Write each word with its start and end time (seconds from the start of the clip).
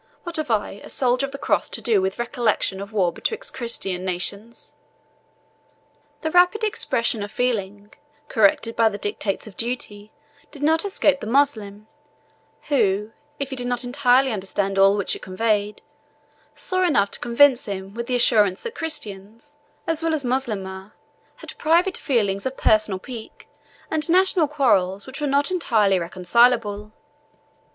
what 0.23 0.37
have 0.37 0.49
I, 0.49 0.81
a 0.83 0.89
soldier 0.89 1.27
of 1.27 1.31
the 1.31 1.37
Cross, 1.37 1.69
to 1.69 1.79
do 1.79 2.01
with 2.01 2.17
recollection 2.17 2.81
of 2.81 2.91
war 2.91 3.13
betwixt 3.13 3.53
Christian 3.53 4.03
nations!" 4.03 4.73
The 6.21 6.31
rapid 6.31 6.63
expression 6.63 7.21
of 7.21 7.31
feeling 7.31 7.93
corrected 8.27 8.75
by 8.75 8.89
the 8.89 8.97
dictates 8.97 9.45
of 9.45 9.55
duty 9.55 10.11
did 10.49 10.63
not 10.63 10.85
escape 10.85 11.19
the 11.19 11.27
Moslem, 11.27 11.85
who, 12.69 13.11
if 13.37 13.51
he 13.51 13.55
did 13.55 13.67
not 13.67 13.83
entirely 13.83 14.31
understand 14.31 14.79
all 14.79 14.97
which 14.97 15.15
it 15.15 15.21
conveyed, 15.21 15.83
saw 16.55 16.81
enough 16.81 17.11
to 17.11 17.19
convince 17.19 17.67
him 17.67 17.93
with 17.93 18.07
the 18.07 18.15
assurance 18.15 18.63
that 18.63 18.73
Christians, 18.73 19.55
as 19.85 20.01
well 20.01 20.15
as 20.15 20.25
Moslemah, 20.25 20.93
had 21.35 21.55
private 21.59 21.95
feelings 21.95 22.47
of 22.47 22.57
personal 22.57 22.97
pique, 22.97 23.47
and 23.91 24.09
national 24.09 24.47
quarrels, 24.47 25.05
which 25.05 25.21
were 25.21 25.27
not 25.27 25.51
entirely 25.51 25.99
reconcilable. 25.99 26.91